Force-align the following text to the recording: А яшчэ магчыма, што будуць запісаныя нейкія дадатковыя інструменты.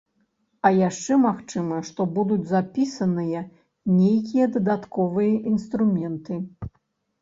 А 0.69 0.69
яшчэ 0.75 1.17
магчыма, 1.25 1.77
што 1.91 2.07
будуць 2.17 2.39
запісаныя 2.55 3.45
нейкія 4.01 4.51
дадатковыя 4.59 5.33
інструменты. 5.57 6.33